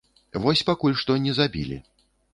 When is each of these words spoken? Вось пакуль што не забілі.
Вось 0.45 0.63
пакуль 0.69 0.97
што 1.01 1.19
не 1.27 1.37
забілі. 1.41 1.77